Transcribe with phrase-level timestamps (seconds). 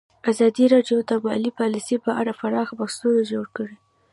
[0.31, 3.75] ازادي راډیو د مالي پالیسي په اړه پراخ بحثونه جوړ کړي.